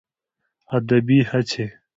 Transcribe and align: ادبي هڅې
ادبي 0.77 1.19
هڅې 1.29 1.65